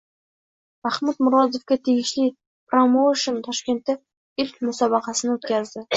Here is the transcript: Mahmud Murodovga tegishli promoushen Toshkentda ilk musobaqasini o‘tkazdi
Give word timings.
Mahmud 0.87 1.19
Murodovga 1.25 1.77
tegishli 1.89 2.25
promoushen 2.73 3.37
Toshkentda 3.49 3.97
ilk 4.45 4.59
musobaqasini 4.71 5.35
o‘tkazdi 5.39 5.87